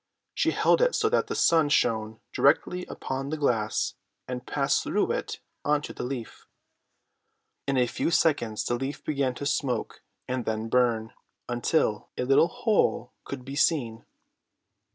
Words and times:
She 0.33 0.49
held 0.49 0.81
it 0.81 0.95
so 0.95 1.09
that 1.09 1.27
the 1.27 1.35
sun 1.35 1.69
shone 1.69 2.19
directly 2.33 2.87
upon 2.87 3.29
the 3.29 3.37
glass 3.37 3.93
and 4.27 4.47
passed 4.47 4.81
through 4.81 5.11
it 5.11 5.41
onto 5.63 5.93
the 5.93 6.01
leaf. 6.01 6.47
In 7.67 7.77
a 7.77 7.85
few 7.85 8.09
seconds 8.09 8.65
the 8.65 8.73
leaf 8.73 9.03
began 9.03 9.35
to 9.35 9.45
smoke, 9.45 10.01
and 10.27 10.43
then 10.45 10.69
burn, 10.69 11.13
until 11.47 12.09
a 12.17 12.23
little 12.25 12.47
hole 12.47 13.13
could 13.25 13.45
be 13.45 13.55
seen. 13.55 14.03